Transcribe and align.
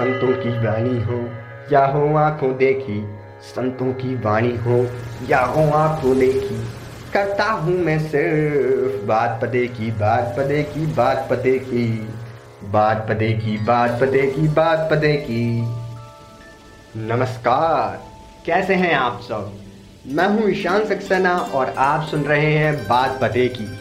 संतों 0.00 0.28
की 0.28 0.66
वाणी 0.66 1.02
हो, 1.02 1.30
या 1.72 1.86
हो 1.86 2.16
आँखों 2.16 2.56
देखी, 2.56 3.04
संतों 3.42 3.92
की 3.92 4.14
वाणी 4.14 4.56
हो, 4.56 4.90
या 5.28 5.40
हो 5.40 5.70
आँखों 5.70 6.18
देखी। 6.18 6.64
करता 7.12 7.44
हूँ 7.44 7.74
मैं 7.74 7.98
सिर्फ़ 7.98 9.06
बात 9.06 9.38
पते 9.42 9.66
की, 9.66 9.90
बात 9.90 10.34
पते 10.38 10.62
की, 10.62 10.86
बात 10.86 11.26
पते 11.30 11.58
की, 11.58 12.08
बात 12.64 13.06
पते 13.08 13.32
की, 13.32 13.58
बात 13.58 14.00
पते 14.00 14.26
की, 14.26 14.48
बात 14.48 14.88
पते 14.90 15.12
की। 15.16 15.62
नमस्कार, 16.96 18.02
कैसे 18.46 18.74
हैं 18.74 18.94
आप 18.94 19.20
सब? 19.22 19.52
मैं 20.06 20.28
हूँ 20.28 20.50
ईशान 20.50 20.84
सक्सेना 20.84 21.38
और 21.38 21.74
आप 21.78 22.06
सुन 22.06 22.22
रहे 22.22 22.52
हैं 22.52 22.88
बात 22.88 23.18
पते 23.22 23.48
की। 23.48 23.78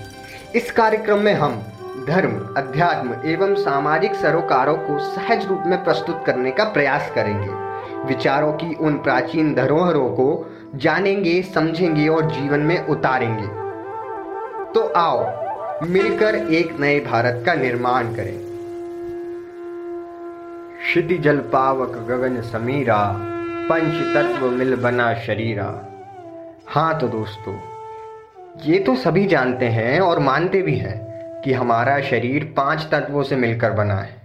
इस 0.55 0.71
कार्यक्रम 0.71 1.19
में 1.19 1.33
हम 1.33 1.63
धर्म, 1.99 2.31
अध्यात्म 2.57 3.15
एवं 3.25 3.55
सामाजिक 3.55 4.13
सरोकारों 4.15 4.75
को 4.77 4.97
सहज 4.99 5.45
रूप 5.45 5.63
में 5.65 5.83
प्रस्तुत 5.83 6.23
करने 6.25 6.51
का 6.51 6.63
प्रयास 6.63 7.11
करेंगे। 7.15 7.49
विचारों 8.07 8.51
की 8.53 8.73
उन 8.75 8.97
प्राचीन 8.97 9.53
धरोहरों 9.55 10.09
को 10.09 10.55
जानेंगे, 10.75 11.41
समझेंगे 11.43 12.07
और 12.07 12.29
जीवन 12.31 12.59
में 12.59 12.87
उतारेंगे। 12.87 13.47
तो 14.73 14.87
आओ, 14.87 15.87
मिलकर 15.87 16.35
एक 16.35 16.79
नए 16.79 16.99
भारत 16.99 17.43
का 17.45 17.53
निर्माण 17.53 18.13
करें। 18.15 18.37
क्षिति 20.79 21.17
जल 21.17 21.37
पावक 21.37 21.97
गगन 22.09 22.41
समीरा, 22.41 23.01
पंच 23.69 24.15
तत्व 24.15 24.49
मिल 24.49 24.75
बना 24.75 25.13
शरीरा। 25.13 25.67
हाँ 26.67 26.99
तो 26.99 27.07
दोस्तों, 27.07 27.57
ये 28.63 28.79
तो 28.79 28.95
सभी 28.95 29.25
जानते 29.27 29.65
हैं 29.65 29.99
और 29.99 30.19
मानते 30.19 30.61
भी 30.61 30.77
हैं। 30.77 31.08
कि 31.43 31.53
हमारा 31.53 32.01
शरीर 32.01 32.53
पाँच 32.57 32.87
तत्वों 32.91 33.23
से 33.23 33.35
मिलकर 33.35 33.71
बना 33.71 33.95
है। 33.95 34.21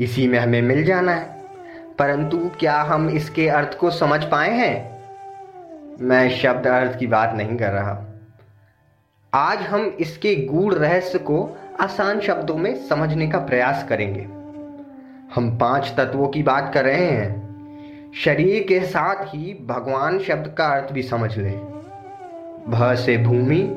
इसी 0.00 0.28
में 0.28 0.38
हमें 0.38 0.62
मिल 0.62 0.84
जाना 0.84 1.12
है। 1.12 1.42
परंतु 1.98 2.50
क्या 2.60 2.82
हम 2.82 3.08
इसके 3.08 3.48
अर्थ 3.48 3.78
को 3.78 3.90
समझ 3.90 4.24
पाए 4.24 4.50
हैं? 4.50 4.98
मैं 6.00 6.30
शब्द 6.30 6.66
अर्थ 6.66 6.98
की 6.98 7.06
बात 7.06 7.34
नहीं 7.34 7.56
कर 7.56 7.70
रहा। 7.70 8.04
आज 9.34 9.58
हम 9.58 9.96
इसके 10.00 10.34
गूढ़ 10.34 10.74
रहस्य 10.74 11.18
को 11.18 11.58
आसान 11.80 12.20
शब्दों 12.20 12.56
में 12.56 12.74
समझने 12.74 13.28
का 13.28 13.38
प्रयास 13.38 13.86
करेंगे। 13.88 14.22
हम 15.34 15.58
पाँच 15.58 15.94
तत्वों 15.96 16.28
की 16.28 16.42
बात 16.42 16.70
कर 16.74 16.84
रहे 16.84 17.06
हैं। 17.06 17.48
शरीर 18.24 18.62
के 18.62 18.80
साथ 18.80 19.24
ही 19.24 19.64
भगवान 19.66 20.18
शब्द 20.18 20.54
का 20.58 20.64
अर्थ 20.64 20.92
भी 20.92 21.02
समझ 21.02 21.38
लें। 21.38 21.58
भ 22.68 22.94
से 22.94 23.16
भूमि, 23.16 23.74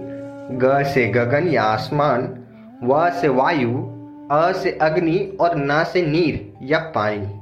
ग 0.51 0.83
से 0.83 1.07
गगन 1.07 1.47
या 1.47 1.63
आसमान 1.63 2.40
व 2.83 3.09
से 3.09 3.27
वायु, 3.27 3.77
अ 4.31 4.51
से 4.51 4.79
अग्नि 4.81 5.37
और 5.41 5.51
न 5.55 5.83
से 5.83 6.01
नीर 6.01 6.53
या 6.61 6.79
पानी। 6.79 7.41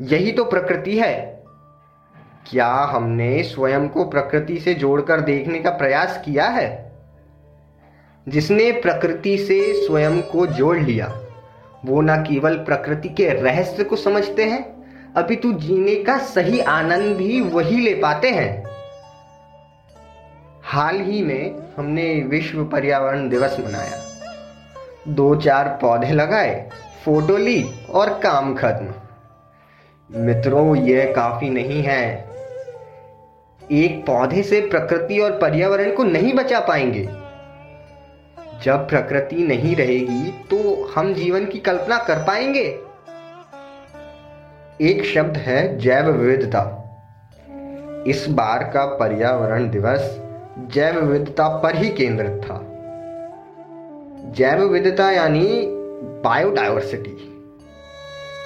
यही 0.00 0.32
तो 0.32 0.44
प्रकृति 0.44 0.98
है। 0.98 1.44
क्या 2.50 2.66
हमने 2.66 3.42
स्वयं 3.42 3.88
को 3.88 4.04
प्रकृति 4.04 4.60
से 4.60 4.74
जोड़कर 4.74 5.20
देखने 5.20 5.58
का 5.58 5.70
प्रयास 5.70 6.22
किया 6.24 6.44
है? 6.44 6.92
जिसने 8.28 8.72
प्रकृति 8.72 9.38
से 9.38 9.86
स्वयं 9.86 10.22
को 10.22 10.46
जोड़ 10.46 10.78
लिया, 10.78 11.20
वो 11.84 12.00
न 12.00 12.16
केवल 12.16 12.54
प्रकृति 12.54 13.08
के 13.08 13.28
रहस्य 13.28 13.84
को 13.84 13.96
समझते 13.96 14.44
हैं 14.44 14.78
अभी 15.16 15.22
अपितु 15.22 15.52
जीने 15.52 15.94
का 15.94 16.18
सही 16.18 16.60
आनंद 16.60 17.16
भी 17.16 17.40
वही 17.40 17.80
ले 17.80 17.94
पाते 17.94 18.30
हैं। 18.30 18.64
हाल 20.62 21.00
ही 21.00 21.22
में 21.22 21.54
हमने 21.76 22.22
विश्व 22.22 22.64
पर्यावरण 22.64 23.28
दिवस 23.28 23.56
मनाया। 23.60 24.17
दो 25.08 25.34
चार 25.36 25.68
पौधे 25.80 26.12
लगाए, 26.12 26.70
फ़ोटो 27.04 27.36
ली 27.36 27.70
और 27.90 28.08
काम 28.18 28.54
खत्म। 28.54 28.94
मित्रों 30.10 30.76
यह 30.76 31.12
काफ़ी 31.16 31.50
नहीं 31.50 31.82
है। 31.82 32.28
एक 33.72 34.06
पौधे 34.06 34.42
से 34.42 34.60
प्रकृति 34.60 35.18
और 35.18 35.32
पर्यावरण 35.32 35.94
को 35.94 36.04
नहीं 36.04 36.32
बचा 36.32 36.60
पाएँगे। 36.60 37.08
जब 38.64 38.88
प्रकृति 38.88 39.36
नहीं 39.36 39.76
रहेगी 39.76 40.30
तो 40.50 40.84
हम 40.84 41.14
जीवन 41.14 41.46
की 41.46 41.58
कल्पना 41.58 41.98
कर 41.98 42.18
पाएँगे। 42.18 42.64
एक 44.80 45.04
शब्द 45.04 45.36
है 45.36 45.78
जैव 45.78 46.10
विविधता। 46.10 46.62
इस 48.06 48.26
बार 48.28 48.64
का 48.64 48.84
पर्यावरण 48.86 49.70
दिवस 49.70 50.18
जैव 50.74 51.00
विविधता 51.00 51.48
पर 51.58 51.76
ही 51.76 51.88
केंद्रित 51.88 52.40
था। 52.44 52.77
जैव 54.28 54.62
विविधता 54.62 55.10
यानी 55.10 55.62
बायोडाइवर्सिटी 56.24 57.34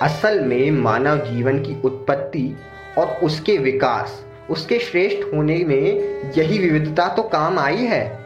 असल 0.03 0.41
में 0.41 0.71
मानव 0.71 1.17
जीवन 1.17 1.59
की 1.59 1.83
उत्पत्ति 1.85 2.57
और 2.99 3.07
उसके 3.07 3.59
विकास, 3.59 4.25
उसके 4.51 4.79
श्रेष्ठ 4.79 5.35
होने 5.35 5.65
में 5.65 5.83
यही 6.39 6.59
विविधता 6.59 7.09
तो 7.09 7.23
काम 7.23 7.59
आई 7.59 7.85
है। 7.85 8.19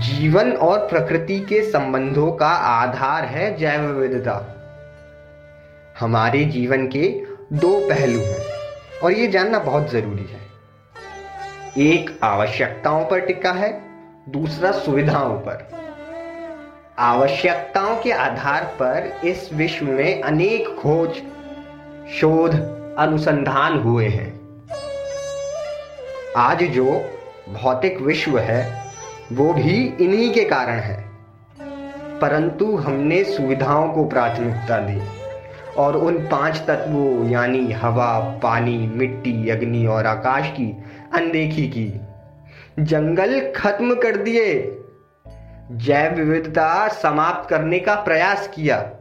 जीवन 0.00 0.52
और 0.52 0.78
प्रकृति 0.78 1.40
के 1.40 1.62
संबंधों 1.70 2.32
का 2.32 2.48
आधार 2.48 3.24
है 3.24 3.56
जैव 3.56 3.80
विविधता। 3.80 4.56
हमारे 6.00 6.44
जीवन 6.44 6.86
के 6.86 7.22
दो 7.52 7.88
पहलू 7.88 8.20
हैं 8.20 8.46
और 9.04 9.12
ये 9.12 9.26
जानना 9.26 9.58
बहुत 9.58 9.90
ज़रूरी 9.90 10.28
है। 10.30 10.40
एक, 11.78 12.18
आवश्यकताओं 12.22 13.04
पर 13.04 13.20
टिका 13.20 13.52
है, 13.52 13.82
दूसरा, 14.28 14.72
सुविधाओं 14.72 15.38
पर। 15.38 15.79
आवश्यकताओं 17.00 17.96
के 18.00 18.12
आधार 18.12 18.64
पर 18.64 19.20
इस 19.26 19.50
विश्व 19.52 19.84
में 19.84 20.22
अनेक 20.22 20.68
खोज, 20.68 21.10
शोध, 22.12 22.54
अनुसंधान 22.98 23.78
हुए 23.78 24.08
हैं। 24.08 24.40
आज 26.36 26.64
जो 26.64 27.04
भौतिक 27.48 28.00
विश्व 28.00 28.38
है, 28.38 28.84
वो 29.32 29.52
भी 29.52 29.94
इन्हीं 30.00 30.32
के 30.32 30.44
कारण 30.44 30.78
है। 30.78 31.04
परंतु 32.20 32.76
हमने 32.76 33.24
सुविधाओं 33.24 33.92
को 33.92 34.04
प्राथमिकता 34.04 34.78
दी 34.78 35.02
और 35.76 35.96
उन 35.96 36.18
पाँच 36.18 36.56
तत्वों, 36.56 37.28
यानी 37.28 37.72
हवा, 37.72 38.40
पानी, 38.42 38.90
मिट्टी, 38.94 39.48
अग्नि 39.48 39.86
और 39.86 40.06
आकाश 40.06 40.46
की 40.46 40.84
अनदेखी 41.14 41.66
की। 41.66 42.00
जंगल 42.78 43.52
खत्म 43.56 43.94
कर 43.94 44.16
दिए। 44.16 44.76
जैव 45.70 46.14
विविधता 46.14 46.88
समाप्त 46.88 47.50
करने 47.50 47.78
का 47.78 47.94
प्रयास 47.94 48.50
किया। 48.54 48.92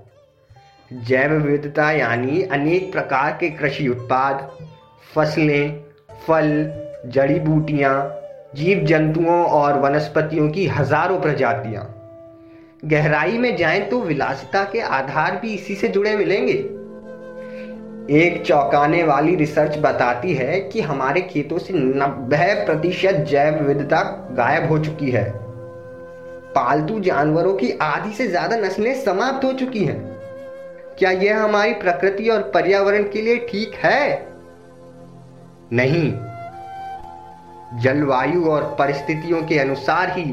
जैव 0.94 1.32
विविधता 1.34 1.92
यानी 1.92 2.42
अनेक 2.42 2.92
प्रकार 2.92 3.32
के 3.32 3.50
कृषि 3.50 3.88
उत्पाद, 3.88 4.50
फ़सलें, 5.16 5.84
फल, 6.28 6.74
जड़ी 7.06 7.40
बूटियाँ 7.40 8.16
जीव 8.56 8.86
जंतुओं 8.86 9.44
और 9.46 9.80
वनस्पतियों 9.80 10.50
की 10.50 10.68
हज़ारों 10.68 11.20
प्रजातियाँ। 11.22 11.96
गहराई 12.86 13.38
में 13.38 13.56
जाएँ 13.58 13.82
तो 13.82 14.02
विलासिता 14.02 14.64
के 14.64 14.82
आधार 14.82 15.40
भी 15.42 15.54
इसी 15.54 15.76
से 15.76 15.88
जुड़े 15.88 16.18
मिलेंगे। 16.18 16.54
एक 18.22 18.44
चौंकाने 18.46 19.04
वाली 19.04 19.36
रिसर्च 19.36 19.78
बताती 19.78 20.34
है 20.34 20.60
कि 20.60 20.82
हमारे 20.82 21.22
खेतों 21.22 21.58
से 21.58 21.74
90 21.74 22.66
प्रतिशत 22.66 23.26
जैव 23.30 23.64
विविधता 23.64 24.28
गायब 24.32 24.70
हो 24.70 24.80
चुकी 24.80 25.12
है। 25.12 25.49
पालतू 26.60 27.00
जानवरों 27.00 27.54
की 27.54 27.72
आधी 27.82 28.14
से 28.14 28.28
ज़्यादा 28.28 28.56
नस्लें 28.56 28.94
समाप्त 29.04 29.46
हो 29.46 29.52
चुकी 29.54 29.84
हैं। 29.84 29.98
क्या 31.00 31.12
यह 31.12 31.44
हमारी 31.44 31.74
प्रकृति 31.74 32.30
और 32.30 32.42
पर्यावरण 32.42 33.04
के 33.04 33.22
लिए 33.22 33.38
ठीक 33.52 33.76
है? 33.76 34.28
नहीं। 35.74 36.12
जलवायु 37.82 38.44
और 38.46 38.64
परिस्थितियों 38.80 39.42
के 39.44 39.60
अनुसार 39.60 40.12
ही 40.12 40.24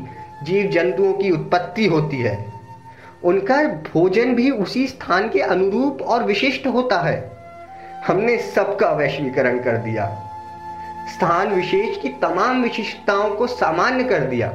जीव 0.43 0.71
जंतुओं 0.71 1.13
की 1.13 1.31
उत्पत्ति 1.31 1.87
होती 1.87 2.21
है। 2.21 2.37
उनका 3.25 3.63
भोजन 3.65 4.35
भी 4.35 4.51
उसी 4.51 4.87
स्थान 4.87 5.29
के 5.29 5.41
अनुरूप 5.41 6.03
और 6.03 6.25
विशिष्ट 6.25 6.67
होता 6.67 7.01
है। 7.01 7.19
हमने 8.07 8.39
सबका 8.39 8.91
वैश्वीकरण 8.93 9.59
कर 9.59 9.77
दिया। 9.77 10.07
स्थान 11.15 11.55
विशेष 11.55 12.03
की 12.03 12.09
तमाम 12.09 12.63
विशिष्टताओं 12.63 13.31
को 13.31 13.47
सामान्य 13.47 14.05
कर 14.05 14.21
दिया। 14.21 14.53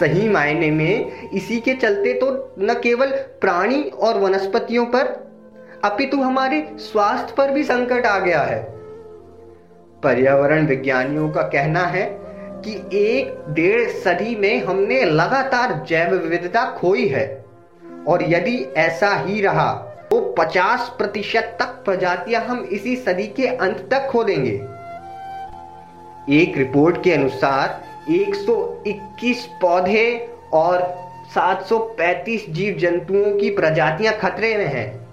सही 0.00 0.28
मायने 0.28 0.70
में 0.70 1.30
इसी 1.30 1.60
के 1.60 1.74
चलते 1.74 2.12
तो 2.14 2.30
न 2.58 2.74
केवल 2.74 3.10
प्राणी 3.40 3.82
और 3.82 4.18
वनस्पतियों 4.18 4.84
पर, 4.86 5.06
अपितु 5.84 6.20
हमारे 6.22 6.62
स्वास्थ्य 6.80 7.34
पर 7.36 7.50
भी 7.50 7.64
संकट 7.64 8.06
आ 8.06 8.18
गया 8.18 8.42
है। 8.42 8.62
पर्यावरण 10.02 10.66
विज्ञानियों 10.66 11.28
का 11.30 11.42
कहना 11.48 11.84
है 11.86 12.04
कि 12.64 12.72
एक 12.94 13.44
डेढ़ 13.50 13.88
सदी 14.00 14.34
में 14.36 14.64
हमने 14.64 15.02
लगातार 15.04 15.84
जैव 15.88 16.14
विविधता 16.14 16.64
खोई 16.70 17.06
है, 17.08 17.26
और 18.08 18.22
यदि 18.28 18.56
ऐसा 18.76 19.14
ही 19.16 19.40
रहा 19.40 19.72
तो 20.10 20.20
50 20.38 20.88
प्रतिशत 20.98 21.56
तक 21.60 21.82
प्रजातियाँ 21.84 22.42
हम 22.42 22.62
इसी 22.72 22.96
सदी 22.96 23.26
के 23.36 23.46
अंत 23.46 23.88
तक 23.90 24.08
खो 24.10 24.22
देंगे 24.24 24.54
एक 26.34 26.56
रिपोर्ट 26.58 27.02
के 27.04 27.12
अनुसार 27.12 27.78
121 28.10 29.44
पौधे 29.60 30.28
और 30.52 30.82
735 31.36 32.48
जीव 32.48 32.78
जंतुओं 32.78 33.38
की 33.38 33.50
प्रजातियाँ 33.50 34.14
खतरे 34.14 34.56
में 34.56 34.66
हैं। 34.66 35.08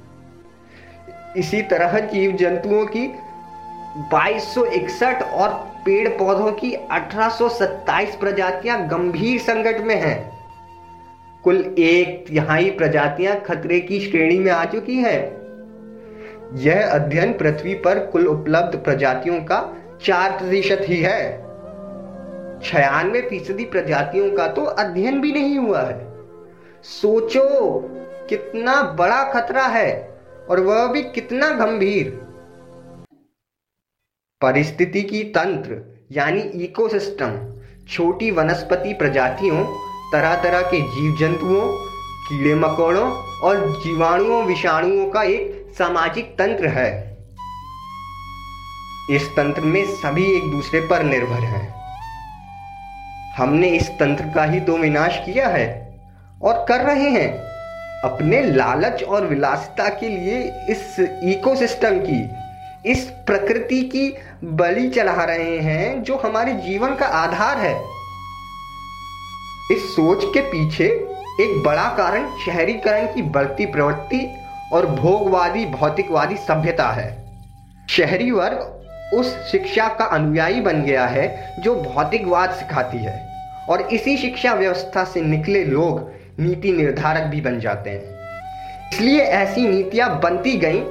इसी 1.38 1.62
तरह 1.62 2.00
जीव 2.00 2.32
जंतुओं 2.32 2.86
की 2.86 3.08
2261 4.14 5.24
और 5.24 5.50
पेड़ 5.86 6.10
पौधों 6.10 6.52
की 6.52 6.74
1827 6.74 8.16
प्रजातियाँ 8.16 8.88
गंभीर 8.88 9.40
संकट 9.40 9.82
में 9.82 9.96
हैं। 9.96 10.38
कुल 11.44 11.76
एक 11.80 12.26
तिहाई 12.28 12.70
प्रजातियाँ 12.70 13.40
खतरे 13.40 13.80
की 13.80 14.00
श्रेणी 14.00 14.40
में 14.40 14.52
आ 14.52 14.66
चुकी 14.66 14.96
हैं। 14.96 15.38
यह 16.56 16.90
अध्ययन 16.90 17.34
पृथ्वी 17.34 17.74
पर 17.74 18.06
कुल 18.06 18.28
उपलब्ध 18.28 18.78
प्रजातियों 18.78 19.40
का 19.42 19.78
चार 20.02 20.32
प्रतिशत 20.32 20.82
ही 20.82 21.02
है। 21.02 21.47
छियानवे 22.64 23.22
फ़ीसदी 23.22 23.66
प्रजातियों 23.66 24.32
का 24.32 24.48
तो 24.48 24.64
अध्ययन 24.64 25.22
भी 25.22 25.32
नहीं 25.34 25.58
हुआ 25.58 25.82
है। 25.82 26.08
सोचो 26.84 27.80
कितना 28.30 28.82
बड़ा 28.82 29.24
खतरा 29.24 29.66
है 29.68 30.20
और 30.50 30.60
वह 30.60 30.88
भी 30.88 31.04
कितना 31.04 31.50
गंभीर। 31.50 32.10
परिस्थिति 34.42 35.02
की 35.02 35.24
तंत्र, 35.24 35.82
यानी 36.12 36.40
इकोसिस्टम 36.40 37.38
छोटी 37.88 38.32
वनस्पति 38.32 38.94
प्रजातियों 38.94 39.64
तरह 40.12 40.36
तरह 40.44 40.62
के 40.62 40.82
जीव 40.82 41.16
जंतुओं 41.20 41.62
कीड़े 42.30 42.56
मकोड़ों 42.56 43.10
और 43.42 43.70
जीवाणुओं, 43.84 44.44
विषाणुओं 44.46 45.10
का 45.10 45.24
एक 45.24 45.74
सामाजिक 45.78 46.36
तंत्र 46.40 46.68
है। 46.68 47.18
इस 49.10 49.30
तंत्र 49.30 49.62
में 49.62 49.84
सभी 49.86 50.26
एक 50.36 50.52
दूसरे 50.52 50.82
पर 50.82 51.04
निर्भर 51.04 51.44
हैं। 51.46 51.77
हमने 53.38 53.68
इस 53.70 53.90
तंत्र 53.90 54.26
का 54.36 54.44
ही 54.44 54.60
तो 54.60 54.78
विनाश 54.78 55.22
किया 55.26 55.48
है 55.48 55.68
और 56.42 56.66
कर 56.70 56.86
रहे 56.86 57.10
हैं। 57.10 57.30
अपने 58.04 58.42
लालच 58.44 59.04
और 59.04 59.26
विलासिता 59.26 59.88
के 59.90 60.08
लिए 60.10 60.40
इस 60.70 61.00
इकोसिस्टम 61.00 62.00
की, 62.00 62.92
इस 62.92 63.04
प्रकृति 63.28 63.82
की 63.84 64.14
बलि 64.44 64.88
चढ़ा 64.90 65.24
रहे 65.24 65.58
हैं 65.60 66.04
जो 66.04 66.18
हमारे 66.18 66.54
जीवन 66.54 66.96
का 66.96 67.06
आधार 67.06 67.58
है। 67.58 67.74
इस 69.72 69.84
सोच 69.92 70.24
के 70.24 70.42
पीछे 70.42 70.86
एक 71.42 71.62
बड़ा 71.66 71.88
कारण 71.98 72.28
शहरीकरण 72.46 73.06
की 73.06 73.22
बढ़ती 73.22 73.66
प्रवृत्ति 73.66 74.28
और 74.74 74.86
भोगवादी, 74.86 75.66
भौतिकवादी 75.66 76.38
सभ्यता 76.38 76.90
है। 76.92 77.10
शहरी 77.90 78.32
वर्ग 78.32 78.74
उस 79.14 79.36
शिक्षा 79.52 79.88
का 79.90 80.06
अनुयायी 80.06 80.62
बन 80.62 80.82
गया 80.84 81.06
है 81.06 81.56
जो 81.60 81.76
भौतिकवाद 81.76 82.50
सिखाती 82.50 82.98
है। 82.98 83.27
और 83.70 83.82
इसी 83.82 84.18
शिक्षा 84.18 84.54
व्यवस्था 84.54 85.04
से 85.04 85.22
निकले 85.22 85.64
लोग 85.66 86.12
नीति 86.40 86.72
निर्धारक 86.72 87.24
भी 87.24 87.42
बन 87.42 87.60
जाते 87.60 87.90
हैं। 87.90 88.16
इसलिए 88.94 89.22
ऐसी 89.22 89.68
नीतियाँ 89.68 90.20
बनती 90.20 90.58
गईं, 90.58 90.84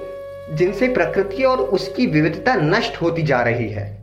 जिनसे 0.57 0.89
प्रकृति 0.89 1.43
और 1.43 1.59
उसकी 1.59 2.07
विविधता 2.07 2.55
नष्ट 2.55 3.03
होती 3.03 3.23
जा 3.23 3.43
रही 3.43 3.69
है। 3.69 3.99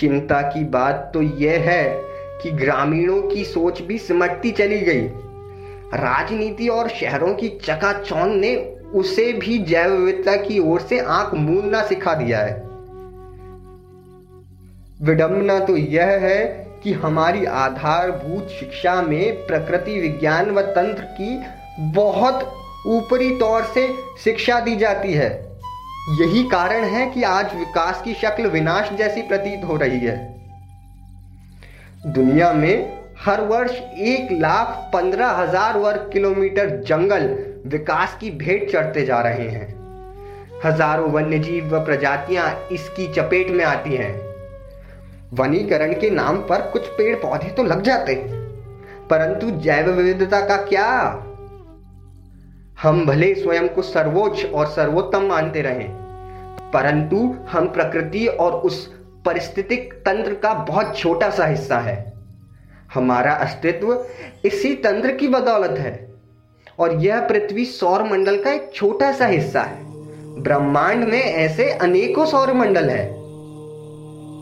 चिंता 0.00 0.42
की 0.42 0.64
बात 0.64 1.10
तो 1.14 1.22
यह 1.22 1.60
है 1.60 2.00
कि 2.42 2.50
ग्रामीणों 2.50 3.22
की 3.22 3.44
सोच 3.44 3.82
भी 3.82 3.98
सिमटती 3.98 4.50
चली 4.50 4.80
गई। 4.80 5.06
राजनीति 5.94 6.68
और 6.68 6.88
शहरों 6.88 7.34
की 7.34 7.48
चकाचौंध 7.48 8.34
ने 8.34 8.56
उसे 8.94 9.32
भी 9.32 9.58
जैव 9.58 9.92
विविधता 9.92 10.36
की 10.36 10.58
ओर 10.58 10.80
से 10.80 10.98
आँख 10.98 11.34
मूंदना 11.34 11.82
सिखा 11.82 12.14
दिया 12.14 12.38
है। 12.38 12.54
विडंबना 15.02 15.58
तो 15.58 15.76
यह 15.76 16.06
है 16.06 16.71
कि 16.82 16.92
हमारी 16.92 17.44
आधारभूत 17.44 18.48
शिक्षा 18.50 19.00
में 19.02 19.46
प्रकृति 19.46 20.00
विज्ञान 20.00 20.50
व 20.50 20.60
तंत्र 20.60 21.02
की 21.20 21.90
बहुत 21.92 22.52
ऊपरी 22.86 23.30
तौर 23.38 23.64
से 23.64 23.86
शिक्षा 24.24 24.60
दी 24.60 24.76
जाती 24.76 25.12
है। 25.12 25.30
यही 26.20 26.42
कारण 26.44 26.84
है 26.84 27.06
कि 27.06 27.22
आज 27.22 27.54
विकास 27.56 28.02
की 28.02 28.14
शक्ल 28.14 28.46
विनाश 28.46 28.92
जैसी 28.92 29.22
प्रतीत 29.22 29.64
हो 29.64 29.76
रही 29.76 29.98
है। 29.98 30.16
दुनिया 32.06 32.52
में 32.52 33.02
हर 33.24 33.40
वर्ष 33.40 33.70
एक 33.70 34.32
लाख 34.32 34.90
पंद्रह 34.92 35.28
हज़ार 35.30 35.78
वर्ग 35.78 36.10
किलोमीटर 36.12 36.70
जंगल 36.86 37.28
विकास 37.66 38.16
की 38.20 38.30
भेंट 38.30 38.70
चढ़ते 38.70 39.04
जा 39.06 39.20
रहे 39.20 39.48
हैं। 39.48 39.68
हज़ारों 40.64 41.10
वन्यजीव 41.10 41.74
व 41.74 41.84
प्रजातियाँ 41.84 42.50
इसकी 42.72 43.06
चपेट 43.12 43.50
में 43.50 43.64
आती 43.64 43.94
हैं। 43.94 44.31
वनीकरण 45.32 45.92
के 45.92 46.10
नाम 46.10 46.38
पर 46.38 46.62
कुछ 46.62 46.86
पेड़ 46.88 47.14
पौधे 47.16 47.48
तो 47.48 47.62
लग 47.62 47.82
जाते। 47.82 48.14
परंतु 49.10 49.50
जैव 49.60 49.90
विविधता 49.90 50.40
का 50.40 50.56
क्या? 50.56 50.88
हम 52.82 53.04
भले 53.06 53.34
स्वयं 53.34 53.68
को 53.68 53.82
सर्वोच्च 53.82 54.44
और 54.46 54.66
सर्वोत्तम 54.66 55.22
मानते 55.22 55.62
रहें, 55.62 55.88
परंतु 56.72 57.16
हम 57.50 57.68
प्रकृति 57.68 58.26
और 58.26 58.52
उस 58.52 58.86
परिस्थितिक 59.24 59.92
तंत्र 60.06 60.34
का 60.34 60.52
बहुत 60.54 60.96
छोटा 60.98 61.30
सा 61.30 61.46
हिस्सा 61.46 61.78
है। 61.78 62.12
हमारा 62.94 63.32
अस्तित्व 63.34 63.92
इसी 64.44 64.74
तंत्र 64.74 65.12
की 65.12 65.28
बदौलत 65.28 65.78
है, 65.78 65.94
और 66.78 66.94
यह 66.94 67.20
पृथ्वी 67.20 67.64
सौर 67.64 68.02
मंडल 68.02 68.42
का 68.42 68.52
एक 68.52 68.70
छोटा 68.74 69.12
सा 69.12 69.26
हिस्सा 69.26 69.62
है। 69.62 69.80
ब्रह्मांड 70.42 71.04
में 71.04 71.20
ऐसे 71.20 71.70
अनेकों 71.70 72.26
सौर 72.26 72.52
मंडल 72.52 72.90
है। 72.90 73.04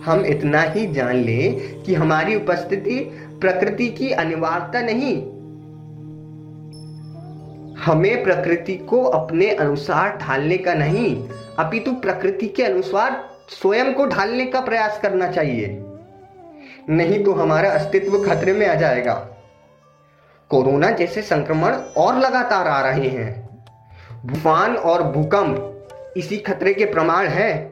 हम 0.04 0.26
इतना 0.26 0.62
ही 0.62 0.86
जान 0.86 1.16
ले 1.16 1.52
कि 1.86 1.94
हमारी 1.94 2.34
उपस्थिति 2.34 2.98
प्रकृति 3.40 3.88
की 3.88 4.10
अनिवार्यता 4.10 4.80
नहीं। 4.80 5.22
हमें 7.76 8.24
प्रकृति 8.24 8.74
को 8.74 9.02
अपने 9.02 9.50
अनुसार 9.50 10.16
ढालने 10.16 10.56
का 10.56 10.74
नहीं, 10.74 11.28
अपितु 11.58 11.92
प्रकृति 11.92 12.46
के 12.46 12.62
अनुसार 12.62 13.30
स्वयं 13.48 13.94
को 13.94 14.06
ढालने 14.06 14.46
का 14.46 14.60
प्रयास 14.60 15.00
करना 15.00 15.30
चाहिए। 15.30 15.84
नहीं 16.90 17.24
तो 17.24 17.32
हमारा 17.32 17.70
अस्तित्व 17.70 18.24
खतरे 18.24 18.52
में 18.52 18.68
आ 18.68 18.74
जाएगा। 18.74 19.14
कोरोना 20.50 20.90
जैसे 20.90 21.22
संक्रमण 21.22 21.72
और 21.74 22.18
लगातार 22.18 22.68
आ 22.68 22.90
रहे 22.90 23.08
हैं। 23.08 23.48
भूफान 24.26 24.76
और 24.76 25.02
भूकंप 25.02 25.88
इसी 26.16 26.36
खतरे 26.36 26.74
के 26.74 26.84
प्रमाण 26.84 27.26
है। 27.26 27.69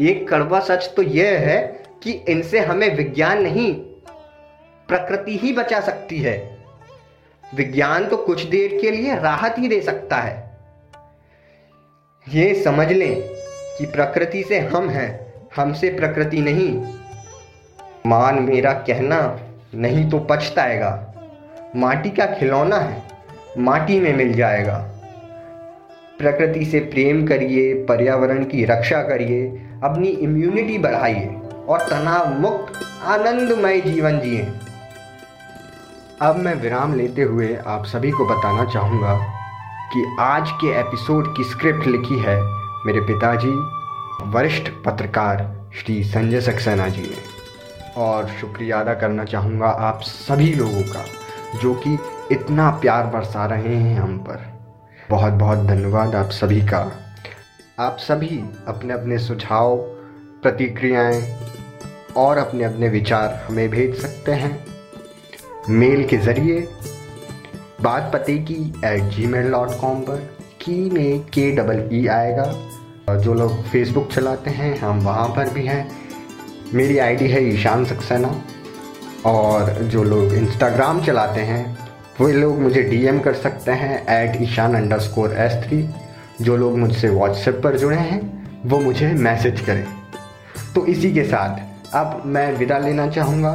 एक 0.00 0.28
कड़वा 0.28 0.60
सच 0.60 0.92
तो 0.96 1.02
यह 1.02 1.38
है 1.38 1.82
कि 2.02 2.12
इनसे 2.12 2.60
हमें 2.60 2.96
विज्ञान 2.96 3.42
नहीं, 3.42 3.74
प्रकृति 4.88 5.36
ही 5.36 5.52
बचा 5.52 5.80
सकती 5.80 6.18
है। 6.18 6.58
विज्ञान 7.54 8.06
तो 8.06 8.16
कुछ 8.16 8.42
देर 8.42 8.78
के 8.80 8.90
लिए 8.90 9.14
राहत 9.14 9.54
ही 9.58 9.68
दे 9.68 9.80
सकता 9.80 10.16
है। 10.16 10.58
ये 12.28 12.62
समझ 12.62 12.92
लें 12.92 13.22
कि 13.78 13.86
प्रकृति 13.86 14.42
से 14.42 14.58
हम 14.58 14.88
हैं, 14.88 15.32
हमसे 15.56 15.90
प्रकृति 15.90 16.40
नहीं। 16.40 16.94
मान 18.06 18.42
मेरा 18.42 18.72
कहना 18.72 19.40
नहीं 19.74 20.10
तो 20.10 20.18
पछताएगा। 20.30 21.14
माटी 21.76 22.10
का 22.10 22.26
खिलौना 22.26 22.76
है, 22.76 23.02
माटी 23.58 24.00
में 24.00 24.14
मिल 24.14 24.32
जाएगा। 24.32 24.88
प्रकृति 26.18 26.64
से 26.64 26.80
प्रेम 26.80 27.26
करिए, 27.26 27.74
पर्यावरण 27.74 28.44
की 28.44 28.64
रक्षा 28.64 29.02
करिए 29.02 29.68
अपनी 29.84 30.08
इम्यूनिटी 30.08 30.78
बढ़ाइए 30.78 31.40
और 31.68 31.80
तनाव 31.80 32.40
मुक्त, 32.40 32.72
आनंदमय 33.04 33.80
जीवन 33.80 34.20
जिए। 34.20 34.52
अब 36.22 36.36
मैं 36.36 36.54
विराम 36.54 36.94
लेते 36.94 37.22
हुए 37.22 37.58
आप 37.66 37.84
सभी 37.84 38.10
को 38.10 38.24
बताना 38.24 38.64
चाहूँगा 38.64 39.16
कि 39.94 40.16
आज 40.20 40.50
के 40.50 40.80
एपिसोड 40.80 41.36
की 41.36 41.44
स्क्रिप्ट 41.44 41.86
लिखी 41.86 42.18
है 42.18 42.42
मेरे 42.86 43.00
पिताजी, 43.00 43.52
वरिष्ठ 44.30 44.70
पत्रकार 44.84 45.62
श्री 45.76 46.04
संजय 46.04 46.40
सक्सेना 46.40 46.88
जी 46.88 47.02
ने। 47.02 47.32
और 47.96 48.28
शुक्रिया 48.28 48.80
अदा 48.80 48.94
करना 48.94 49.24
चाहूँगा 49.24 49.66
आप 49.66 50.00
सभी 50.00 50.54
लोगों 50.54 50.82
का, 50.82 51.04
जो 51.58 51.74
कि 51.74 51.98
इतना 52.32 52.70
प्यार 52.70 53.06
बरसा 53.06 53.46
रहे 53.46 53.76
हैं 53.76 54.00
हम 54.00 54.18
पर। 54.18 54.52
बहुत 55.10 55.32
बहुत 55.32 55.58
धन्यवाद 55.58 56.14
आप 56.14 56.30
सभी 56.30 56.60
का। 56.60 56.92
आप 57.78 57.96
सभी 57.98 58.44
अपने 58.66 58.92
अपने 58.92 59.18
सुझाव, 59.18 59.76
प्रतिक्रियाएँ 60.42 61.36
और 62.16 62.38
अपने 62.38 62.64
अपने 62.64 62.88
विचार 62.88 63.46
हमें 63.48 63.68
भेज 63.68 64.02
सकते 64.02 64.32
हैं। 64.32 64.66
मेल 65.68 66.06
के 66.06 66.16
ज़रिए 66.16 66.68
बात 67.82 68.10
पते 68.14 68.38
की 68.38 68.82
at 68.84 69.02
ji 69.02 69.26
mail 69.26 69.50
dot 69.50 69.80
com 69.80 70.00
पर 70.00 70.16
की 70.60 70.90
में 70.90 71.20
के 71.20 71.50
डबल 71.50 71.88
ई 71.92 72.06
आएगा। 72.06 72.56
और 73.08 73.20
जो 73.20 73.34
लोग 73.34 73.62
फेसबुक 73.62 74.12
चलाते 74.12 74.50
हैं, 74.50 74.78
हम 74.78 75.00
वहाँ 75.00 75.28
पर 75.28 75.50
भी 75.50 75.66
हैं। 75.66 75.92
मेरी 76.74 76.98
आईडी 76.98 77.28
है 77.28 77.44
ईशान 77.44 77.84
सक्सेना। 77.84 78.42
और 79.26 79.70
जो 79.72 80.02
लोग 80.02 80.32
इंस्टाग्राम 80.32 81.04
चलाते 81.04 81.40
हैं, 81.40 81.78
वो 82.20 82.28
लोग 82.28 82.58
मुझे 82.58 82.82
डीएम 82.82 83.20
कर 83.20 83.34
सकते 83.34 83.72
हैं 83.72 84.06
at 84.08 84.42
Ishan 84.42 84.74
underscore 84.98 85.32
S 85.32 85.68
three 85.68 85.88
जो 86.40 86.56
लोग 86.56 86.78
मुझसे 86.78 87.08
व्हाट्सएप 87.08 87.60
पर 87.64 87.78
जुड़े 87.78 87.96
हैं, 87.96 88.48
वो 88.66 88.80
मुझे 88.80 89.12
मैसेज 89.12 89.60
करें। 89.60 89.86
तो 90.74 90.86
इसी 90.86 91.12
के 91.12 91.24
साथ 91.24 91.60
अब 91.94 92.22
मैं 92.26 92.56
विदा 92.56 92.78
लेना 92.78 93.06
चाहूँगा। 93.06 93.52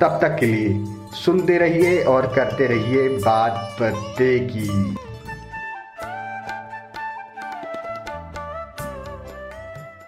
तब 0.00 0.18
तक 0.22 0.36
के 0.40 0.46
लिए 0.46 0.84
सुनते 1.14 1.58
रहिए 1.58 2.02
और 2.02 2.26
करते 2.26 2.66
रहिए 2.66 3.08
बात 3.08 3.76
पत्ते 3.80 4.38
की। 4.38 4.96